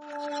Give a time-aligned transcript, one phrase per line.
[0.00, 0.40] No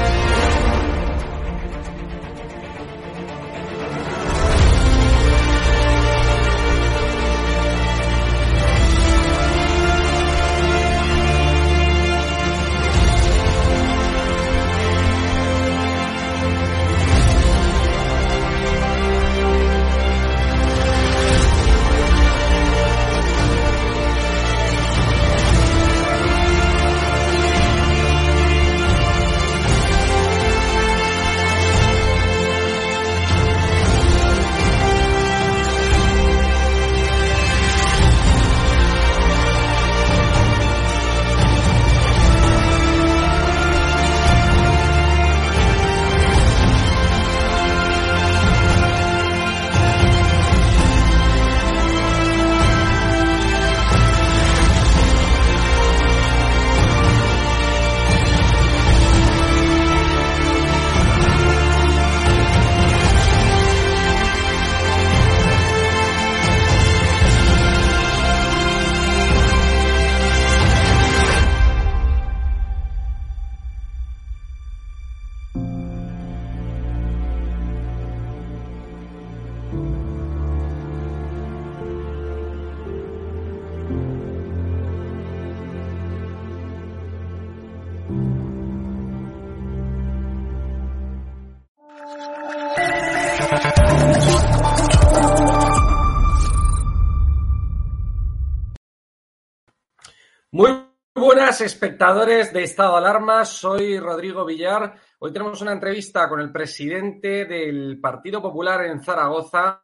[101.61, 104.95] Espectadores de Estado de Alarma, soy Rodrigo Villar.
[105.19, 109.83] Hoy tenemos una entrevista con el presidente del Partido Popular en Zaragoza,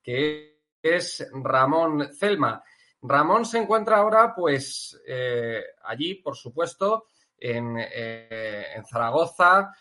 [0.00, 2.62] que es Ramón Celma.
[3.02, 7.06] Ramón se encuentra ahora, pues, eh, allí, por supuesto,
[7.36, 9.72] en, eh, en Zaragoza,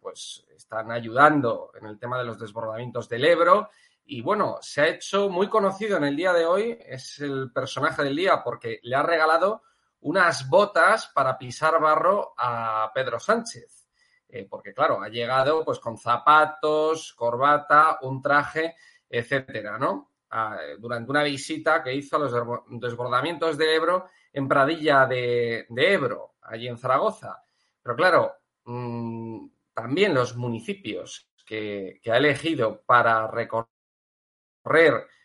[0.00, 3.70] pues están ayudando en el tema de los desbordamientos del Ebro.
[4.04, 8.02] Y bueno, se ha hecho muy conocido en el día de hoy, es el personaje
[8.02, 9.62] del día porque le ha regalado
[10.02, 13.86] unas botas para pisar barro a Pedro Sánchez.
[14.28, 18.76] Eh, porque claro, ha llegado pues con zapatos, corbata, un traje,
[19.08, 20.12] etcétera, ¿no?
[20.30, 22.32] Ah, durante una visita que hizo a los
[22.80, 27.44] desbordamientos de Ebro en Pradilla de, de Ebro, allí en Zaragoza.
[27.82, 28.32] Pero claro,
[28.64, 33.68] mmm, también los municipios que, que, ha elegido para recorrer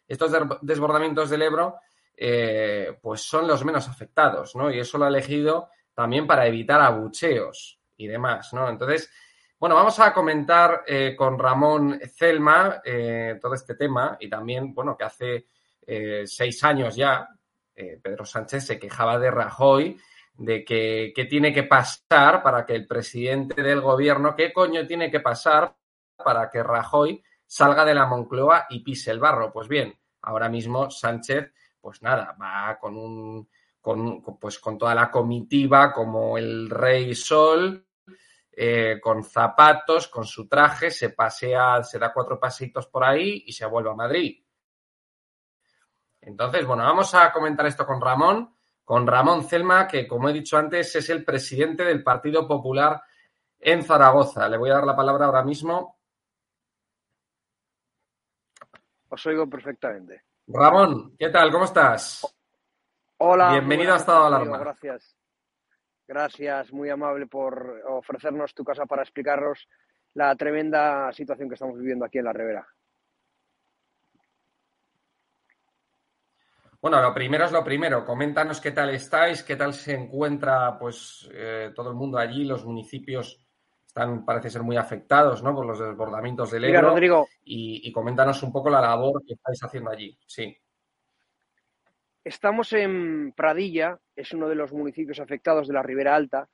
[0.06, 0.32] estos
[0.62, 1.80] desbordamientos del Ebro,
[2.20, 4.72] eh, pues son los menos afectados, ¿no?
[4.72, 8.68] Y eso lo ha elegido también para evitar abucheos y demás, ¿no?
[8.68, 9.12] Entonces,
[9.60, 14.98] bueno, vamos a comentar eh, con Ramón Celma eh, todo este tema y también, bueno,
[14.98, 15.46] que hace
[16.26, 17.30] seis años ya
[17.74, 19.98] Pedro Sánchez se quejaba de Rajoy
[20.34, 25.10] de que, que, tiene que pasar para que el presidente del gobierno, ¿qué coño tiene
[25.10, 25.78] que pasar
[26.18, 29.54] para que Rajoy salga de la Moncloa y pise el barro?
[29.54, 31.54] Pues bien, ahora mismo Sánchez,
[31.88, 33.50] pues nada, va con un,
[33.80, 37.88] con, pues con toda la comitiva como el rey Sol,
[38.52, 43.54] eh, con zapatos, con su traje, se pasea, se da cuatro pasitos por ahí y
[43.54, 44.44] se vuelve a Madrid.
[46.20, 48.54] Entonces, bueno, vamos a comentar esto con Ramón
[48.84, 53.02] con Ramón Celma, que como he dicho antes es el presidente del Partido Popular
[53.60, 54.50] en Zaragoza.
[54.50, 56.02] Le voy a dar la palabra ahora mismo.
[59.08, 60.27] Os oigo perfectamente.
[60.48, 61.52] Ramón, ¿qué tal?
[61.52, 62.26] ¿Cómo estás?
[63.18, 63.52] Hola.
[63.52, 64.58] Bienvenido a Estado de Alarma.
[64.60, 65.18] Gracias.
[66.08, 69.68] Gracias, muy amable por ofrecernos tu casa para explicaros
[70.14, 72.66] la tremenda situación que estamos viviendo aquí en la Ribera.
[76.80, 78.06] Bueno, lo primero es lo primero.
[78.06, 82.64] Coméntanos qué tal estáis, qué tal se encuentra pues eh, todo el mundo allí, los
[82.64, 83.47] municipios
[83.98, 85.56] están, parece ser muy afectados, ¿no?
[85.56, 86.90] Por los desbordamientos del Ebro.
[86.90, 87.28] Rodrigo.
[87.44, 90.18] Y, y, coméntanos un poco la labor que estáis haciendo allí.
[90.28, 90.56] Sí.
[92.24, 96.48] Estamos en Pradilla, es uno de los municipios afectados de la Ribera Alta.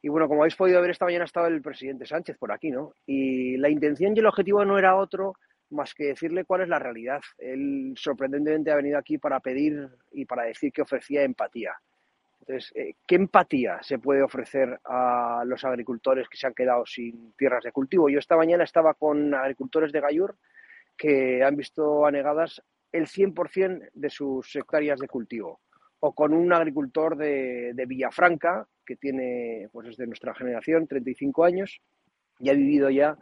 [0.00, 2.70] Y bueno, como habéis podido ver, esta mañana ha estado el presidente Sánchez por aquí,
[2.70, 2.92] ¿no?
[3.06, 5.34] Y la intención y el objetivo no era otro
[5.70, 7.20] más que decirle cuál es la realidad.
[7.38, 11.72] Él sorprendentemente ha venido aquí para pedir y para decir que ofrecía empatía.
[12.48, 17.34] Entonces, eh, ¿qué empatía se puede ofrecer a los agricultores que se han quedado sin
[17.34, 18.08] tierras de cultivo?
[18.08, 20.34] Yo esta mañana estaba con agricultores de Gallur
[20.96, 25.60] que han visto anegadas el 100% de sus hectáreas de cultivo.
[26.00, 31.44] O con un agricultor de, de Villafranca, que tiene, pues es de nuestra generación, 35
[31.44, 31.82] años,
[32.38, 33.18] y ha vivido ya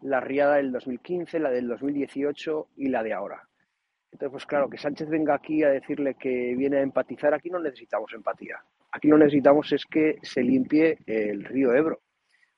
[0.00, 3.42] la riada del 2015, la del 2018 y la de ahora.
[4.12, 7.58] Entonces, pues claro, que Sánchez venga aquí a decirle que viene a empatizar, aquí no
[7.58, 8.62] necesitamos empatía.
[8.92, 12.02] Aquí lo necesitamos es que se limpie el río Ebro,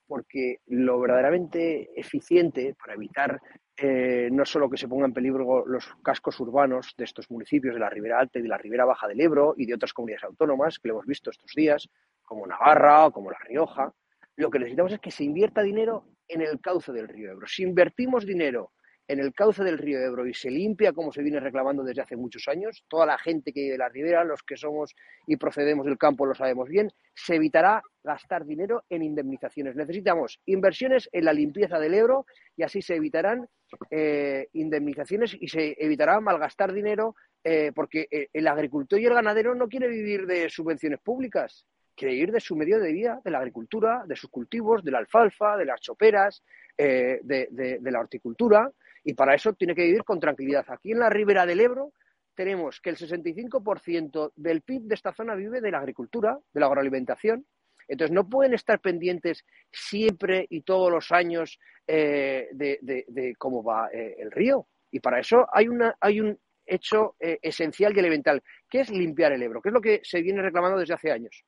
[0.07, 3.41] porque lo verdaderamente eficiente para evitar
[3.77, 7.81] eh, no solo que se pongan en peligro los cascos urbanos de estos municipios de
[7.81, 10.79] la Ribera Alta y de la Ribera Baja del Ebro y de otras comunidades autónomas
[10.79, 11.89] que lo hemos visto estos días,
[12.23, 13.93] como Navarra o como La Rioja,
[14.37, 17.47] lo que necesitamos es que se invierta dinero en el cauce del río Ebro.
[17.47, 18.73] Si invertimos dinero
[19.07, 22.17] en el cauce del río Ebro y se limpia como se viene reclamando desde hace
[22.17, 24.95] muchos años, toda la gente que vive de la ribera, los que somos
[25.27, 29.77] y procedemos del campo lo sabemos bien, se evitará gastar dinero en indemnizaciones.
[29.77, 33.49] Necesitamos inversiones en la limpieza del Ebro y así se evitarán
[33.91, 39.55] eh, indemnizaciones y se evitará malgastar dinero eh, porque eh, el agricultor y el ganadero
[39.55, 43.39] no quiere vivir de subvenciones públicas quiere ir de su medio de vida, de la
[43.39, 46.43] agricultura, de sus cultivos, de la alfalfa, de las choperas,
[46.77, 48.71] eh, de, de, de, la horticultura,
[49.05, 50.65] y para eso tiene que vivir con tranquilidad.
[50.69, 51.93] Aquí en la ribera del Ebro
[52.35, 56.67] tenemos que el 65% del PIB de esta zona vive de la agricultura, de la
[56.67, 57.47] agroalimentación.
[57.87, 64.17] Entonces no pueden estar pendientes siempre y todos los años eh, de, cómo va eh,
[64.19, 64.67] el río.
[64.91, 69.33] Y para eso hay, una, hay un hecho eh, esencial y elemental, que es limpiar
[69.33, 71.45] el Ebro, que es lo que se viene reclamando desde hace años.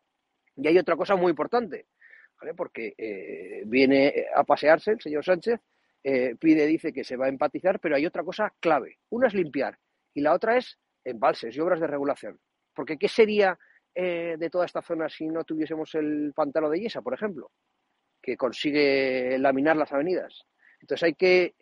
[0.57, 1.87] Y hay otra cosa muy importante,
[2.41, 2.55] ¿vale?
[2.55, 5.61] porque eh, viene a pasearse el señor Sánchez,
[6.09, 8.99] eh, pide, dice que se va a empatizar, pero hay otra cosa clave.
[9.11, 9.77] Una es limpiar
[10.15, 12.39] y la otra es embalses y obras de regulación.
[12.73, 13.59] Porque ¿qué sería
[13.93, 17.51] eh, de toda esta zona si no tuviésemos el pantano de Yesa, por ejemplo,
[18.23, 20.45] que consigue laminar las avenidas?
[20.81, 21.57] Entonces hay que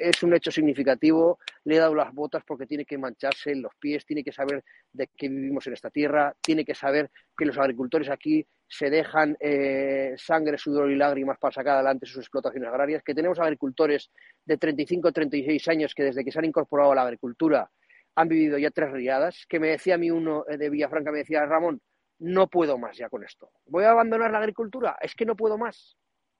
[0.00, 4.04] es un hecho significativo, le he dado las botas porque tiene que mancharse los pies,
[4.06, 8.08] tiene que saber de qué vivimos en esta tierra, tiene que saber que los agricultores
[8.08, 13.14] aquí se dejan eh, sangre, sudor y lágrimas para sacar adelante sus explotaciones agrarias, que
[13.14, 14.10] tenemos agricultores
[14.44, 17.70] de 35 o 36 años que desde que se han incorporado a la agricultura
[18.14, 21.18] han vivido ya tres riadas, que me decía a mí uno eh, de Villafranca, me
[21.18, 21.80] decía, Ramón,
[22.18, 23.50] no puedo más ya con esto.
[23.66, 24.96] ¿Voy a abandonar la agricultura?
[25.00, 25.96] Es que no puedo más.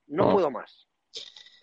[0.07, 0.89] No, puedo más.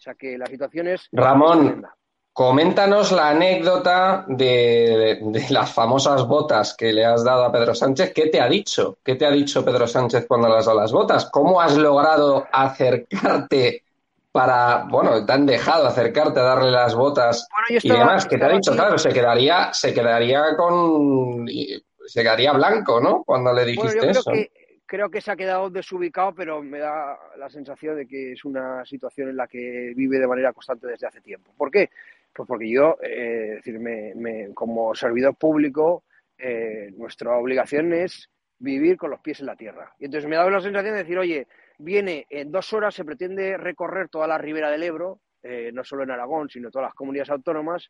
[0.07, 1.09] Sea que la situación es...
[1.11, 1.85] Ramón,
[2.31, 8.13] coméntanos la anécdota de, las famosas botas que le has dado a Pedro Sánchez.
[8.13, 8.99] ¿Qué te ha dicho?
[9.03, 11.29] ¿Qué te ha dicho Pedro Sánchez cuando le has dado las botas?
[11.29, 13.83] ¿Cómo has logrado acercarte
[14.31, 18.25] para, bueno, te han dejado acercarte a darle las botas y demás?
[18.27, 18.71] ¿Qué te ha dicho?
[18.71, 23.25] Claro, se quedaría, se quedaría con se quedaría blanco, ¿no?
[23.25, 24.31] Cuando le dijiste creo eso.
[24.31, 24.49] Que,
[24.87, 28.85] creo que se ha quedado desubicado, pero me da la sensación de que es una
[28.85, 31.53] situación en la que vive de manera constante desde hace tiempo.
[31.55, 31.89] ¿Por qué?
[32.33, 36.03] Pues porque yo, eh, decir, me, como servidor público,
[36.37, 38.29] eh, nuestra obligación es
[38.59, 39.93] vivir con los pies en la tierra.
[39.99, 43.57] Y entonces me da la sensación de decir, oye, viene en dos horas, se pretende
[43.57, 47.29] recorrer toda la ribera del Ebro, eh, no solo en Aragón, sino todas las comunidades
[47.29, 47.89] autónomas.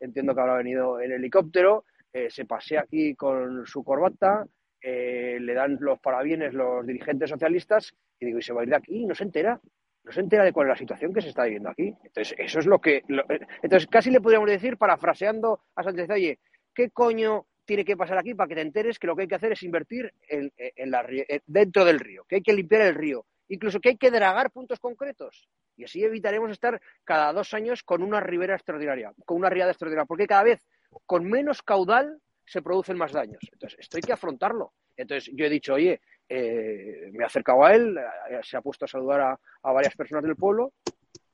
[0.00, 4.44] entiendo que habrá venido en helicóptero, eh, se pasea aquí con su corbata,
[4.80, 8.70] eh, le dan los parabienes los dirigentes socialistas y digo, y se va a ir
[8.70, 9.60] de aquí y no se entera.
[10.04, 11.94] No se entera de cuál es la situación que se está viviendo aquí.
[12.02, 12.96] Entonces, eso es lo que.
[12.96, 16.38] Eh, entonces, casi le podríamos decir, parafraseando a Sánchez, oye,
[16.74, 19.34] ¿qué coño tiene que pasar aquí para que te enteres que lo que hay que
[19.34, 20.50] hacer es invertir en,
[20.90, 21.06] la,
[21.46, 24.80] dentro del río, que hay que limpiar el río, incluso que hay que dragar puntos
[24.80, 25.50] concretos.
[25.76, 30.06] Y así evitaremos estar cada dos años con una ribera extraordinaria, con una riada extraordinaria,
[30.06, 30.62] porque cada vez
[31.04, 32.18] con menos caudal
[32.48, 33.40] se producen más daños.
[33.52, 34.72] Entonces, esto hay que afrontarlo.
[34.96, 38.84] Entonces, yo he dicho, oye, eh, me he acercado a él, eh, se ha puesto
[38.84, 40.72] a saludar a, varias personas del pueblo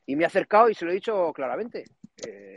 [0.07, 1.85] y me he acercado y se lo he dicho claramente.
[2.27, 2.55] Eh,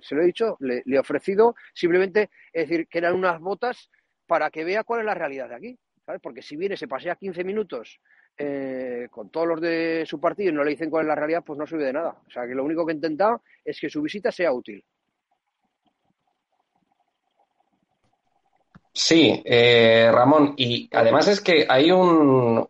[0.00, 3.90] se lo he dicho, le, he ofrecido simplemente, es decir, que eran unas botas
[4.26, 5.78] para que vea cuál es la realidad de aquí.
[6.22, 8.00] Porque si viene, se pasea 15 minutos
[9.10, 11.58] con todos los de su partido y no le dicen cuál es la realidad, pues
[11.58, 12.16] no sirve de nada.
[12.26, 14.82] O sea, que lo único que he intentado es que su visita sea útil.
[19.00, 22.66] Sí, eh, Ramón, y además es que hay un,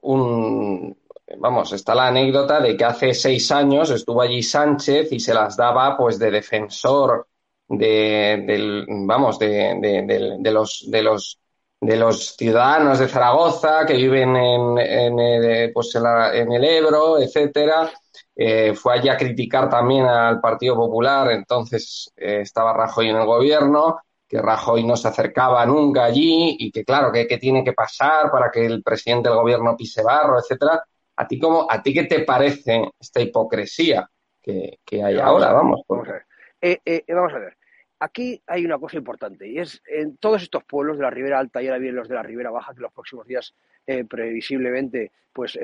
[1.39, 5.57] vamos, está la anécdota de que hace seis años estuvo allí Sánchez y se las
[5.57, 7.29] daba pues de defensor
[7.67, 11.41] de, del, vamos, de, los, de los
[11.81, 17.91] de los ciudadanos de Zaragoza que viven en, en, eh, pues en, el Ebro, etcétera.
[18.37, 24.03] Eh, fue allí a criticar también al Partido Popular, entonces estaba Rajoy en el gobierno
[24.29, 28.51] que Rajoy no se acercaba nunca allí y que claro, que, tiene que pasar para
[28.51, 30.85] que el presidente del gobierno pise barro, etcétera.
[31.17, 34.09] ¿A ti cómo, a ti qué te parece esta hipocresía
[34.43, 35.53] que, hay ahora?
[35.53, 36.23] Vamos, vamos a ver.
[36.61, 37.57] Eh, eh, vamos a ver.
[38.01, 41.63] Aquí hay una cosa importante y es en todos estos pueblos de la Ribera Alta
[41.63, 43.55] y ahora bien los de la Ribera Baja que los próximos días
[43.87, 45.59] eh, previsiblemente pues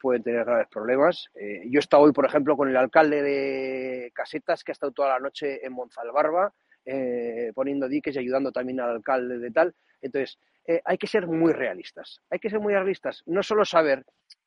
[0.00, 1.28] pueden tener graves problemas.
[1.34, 5.08] yo he estado hoy, por ejemplo, con el alcalde de Casetas que ha estado toda
[5.08, 6.52] la noche en Monzalbarba
[6.90, 9.74] eh, poniendo diques y ayudando también al alcalde de tal.
[10.00, 12.22] Entonces, eh, hay que ser muy realistas.
[12.30, 13.22] Hay que ser muy realistas.
[13.26, 14.06] No solo saber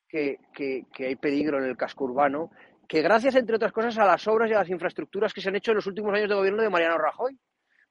[0.09, 0.39] que,
[0.97, 2.49] hay peligro en el casco urbano,
[2.87, 5.55] que gracias, entre otras cosas, a las obras y a las infraestructuras que se han
[5.55, 7.37] hecho en los últimos años de gobierno de Mariano Rajoy,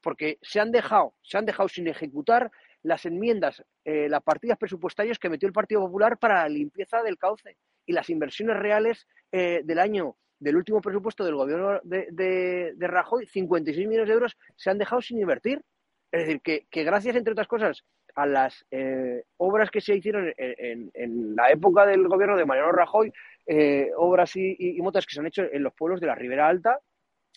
[0.02, 2.50] porque se han dejado, se han dejado sin ejecutar
[2.82, 7.18] las enmiendas, eh, las partidas presupuestarias que metió el Partido Popular para la limpieza del
[7.18, 13.26] cauce y las inversiones reales del año del último presupuesto del gobierno de, de, Rajoy,
[13.26, 15.62] 56 millones de euros se han dejado sin invertir.
[16.10, 17.84] Es decir, que, gracias, entre otras cosas,
[18.16, 23.12] a las eh, obras que se hicieron en, la época del gobierno de Mariano Rajoy,
[23.46, 26.48] eh, obras y, y, motas que se han hecho en los pueblos de la Ribera
[26.48, 26.80] Alta,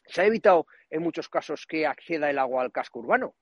[0.07, 3.35] se ha evitado en muchos casos que acceda el agua al casco urbano.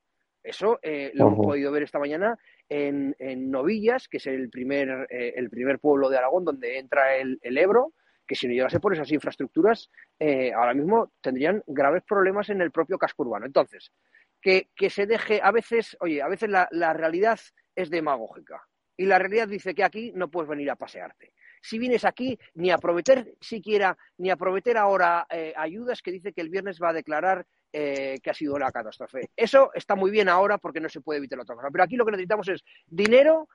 [0.44, 2.38] Eso eh, lo hemos podido ver esta mañana
[2.68, 3.16] en,
[3.52, 7.94] Novillas, que es el primer, el primer pueblo de Aragón donde entra el Ebro,
[8.32, 12.72] que si no llegase por esas infraestructuras, eh, ahora mismo tendrían graves problemas en el
[12.72, 13.46] propio casco urbano.
[13.46, 13.92] Entonces,
[14.40, 17.38] que, se deje, a veces, oye, a veces la, realidad
[17.76, 21.34] es demagógica y la realidad dice que aquí no puedes venir a pasearte.
[21.62, 26.32] Si vienes aquí, ni a prometer siquiera, ni a prometer ahora eh, ayudas que dice
[26.32, 29.32] que el viernes va a declarar eh, que ha sido una catástrofe.
[29.36, 31.68] Eso está muy bien ahora porque no se puede evitar otra cosa.
[31.70, 33.50] Pero aquí lo que necesitamos es dinero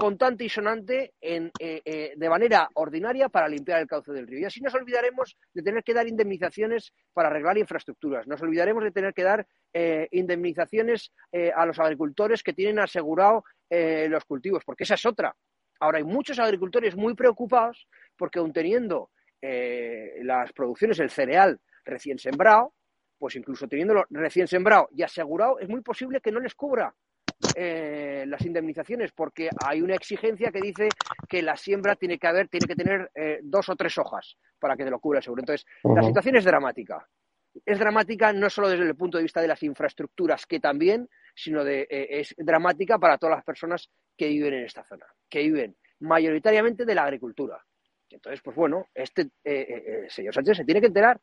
[0.00, 4.40] contante y sonante en, eh, eh, de manera ordinaria para limpiar el cauce del río.
[4.40, 8.26] Y así nos olvidaremos de tener que dar indemnizaciones para arreglar infraestructuras.
[8.26, 11.12] Nos olvidaremos de tener que dar eh, indemnizaciones
[11.54, 15.36] a los agricultores que tienen asegurado los cultivos, porque esa es otra.
[15.78, 19.10] Ahora hay muchos agricultores muy preocupados porque aun teniendo
[19.42, 22.74] las producciones, el cereal recién sembrado,
[23.18, 26.94] pues incluso teniéndolo recién sembrado y asegurado, es muy posible que no les cubra
[27.54, 30.88] eh, las indemnizaciones, porque hay una exigencia que dice
[31.28, 34.76] que la siembra tiene que haber, tiene que tener eh, dos o tres hojas para
[34.76, 35.42] que te lo cubra el seguro.
[35.42, 37.06] Entonces, la situación es dramática.
[37.64, 41.64] Es dramática no solo desde el punto de vista de las infraestructuras, que también, sino
[41.64, 45.76] de, eh, es dramática para todas las personas que viven en esta zona, que viven
[46.00, 47.64] mayoritariamente de la agricultura.
[48.08, 49.30] Entonces, pues bueno, este
[50.08, 51.20] señor Sánchez se tiene que enterar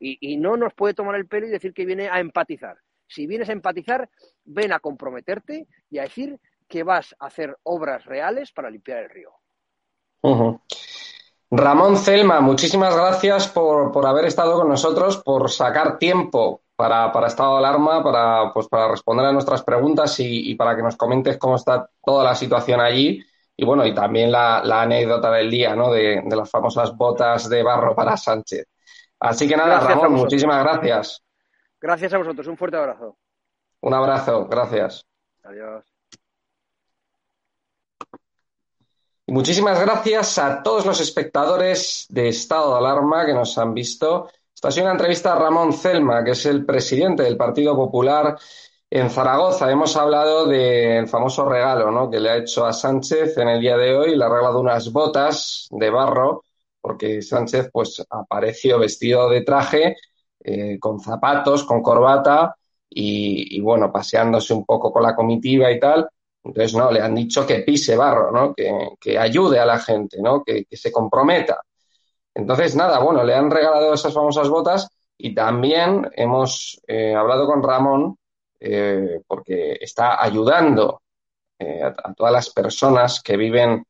[0.00, 2.78] y, no nos puede tomar el pelo y decir que viene a empatizar.
[3.10, 4.08] Si vienes a empatizar,
[4.44, 6.38] ven a comprometerte y a decir
[6.68, 9.30] que vas a hacer obras reales para limpiar el río.
[11.50, 17.58] Ramón Celma, muchísimas gracias por, haber estado con nosotros, por sacar tiempo para, estado de
[17.58, 21.90] alarma, para, pues, para responder a nuestras preguntas y, para que nos comentes cómo está
[22.04, 23.20] toda la situación allí.
[23.56, 25.90] Y bueno, y también la, anécdota del día, ¿no?
[25.90, 28.66] De, de, las famosas botas de barro para Sánchez.
[29.18, 31.24] Así que nada, Ramón, muchísimas gracias.
[31.80, 33.16] Gracias a vosotros, un fuerte abrazo.
[33.80, 35.06] Un abrazo, gracias.
[35.42, 35.84] Adiós.
[39.30, 44.28] muchísimas gracias a todos los espectadores de Estado de Alarma que nos han visto.
[44.52, 48.36] Esta ha sido una entrevista a Ramón Celma, que es el presidente del Partido Popular
[48.90, 49.70] en Zaragoza.
[49.70, 52.10] Hemos hablado del famoso regalo ¿no?
[52.10, 54.16] que le ha hecho a Sánchez en el día de hoy.
[54.16, 56.44] Le ha regalado unas botas de barro
[56.80, 59.96] porque Sánchez pues apareció vestido de traje,
[60.42, 62.56] eh, con zapatos, con corbata
[62.88, 66.08] y, bueno, paseándose un poco con la comitiva y tal.
[66.42, 68.54] Entonces, no, le han dicho que pise barro, ¿no?
[68.54, 70.42] Que, ayude a la gente, ¿no?
[70.42, 71.60] Que, se comprometa.
[72.34, 77.62] Entonces, nada, bueno, le han regalado esas famosas botas y también hemos eh, hablado con
[77.62, 78.16] Ramón
[78.58, 81.02] eh, porque está ayudando
[81.58, 83.84] a, todas las personas que viven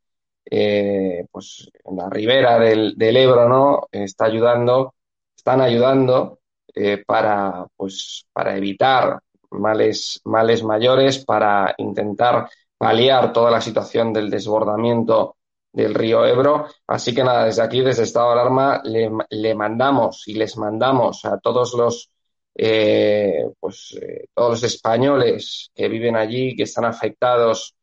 [1.31, 3.87] pues en la ribera del, Ebro, ¿no?
[3.93, 4.95] Está ayudando,
[5.37, 6.40] están ayudando
[6.75, 14.31] eh, para, pues, para evitar males, males mayores, para intentar paliar toda la situación del
[14.31, 15.37] desbordamiento
[15.73, 16.67] del río Ebro.
[16.87, 21.39] Así que nada, desde aquí, desde Estado de Alarma, le, mandamos y les mandamos a
[21.39, 22.11] todos los
[22.55, 23.99] eh, pues
[24.35, 27.75] todos los españoles que viven allí, que están afectados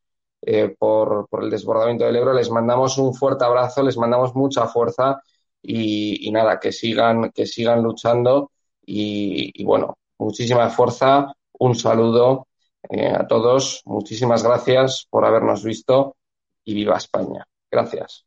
[0.41, 2.33] eh, por, el desbordamiento del Ebro.
[2.33, 5.21] Les mandamos un fuerte abrazo, les mandamos mucha fuerza
[5.61, 8.51] y, nada, que sigan, que sigan luchando
[8.87, 12.47] y, bueno, muchísima fuerza, un saludo
[12.89, 16.15] eh, a todos, muchísimas gracias por habernos visto
[16.63, 17.45] y viva España.
[17.69, 18.26] Gracias.